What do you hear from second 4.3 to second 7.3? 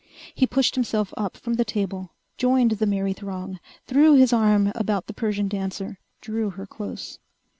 arm about the Persian dancer, drew her close.